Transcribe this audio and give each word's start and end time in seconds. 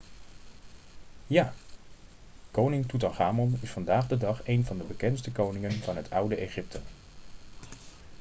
ja 1.27 1.53
koning 2.51 2.85
toetanchamon 2.87 3.59
is 3.61 3.69
vandaag 3.69 4.07
de 4.07 4.17
dag 4.17 4.41
een 4.47 4.65
van 4.65 4.77
de 4.77 4.83
bekendste 4.83 5.31
koningen 5.31 5.71
van 5.81 5.95
het 5.95 6.09
oude 6.09 6.35
egypte 6.35 6.81